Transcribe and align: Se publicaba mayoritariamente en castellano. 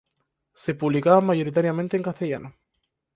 Se 0.55 0.73
publicaba 0.73 1.21
mayoritariamente 1.21 1.95
en 1.95 2.01
castellano. 2.01 2.55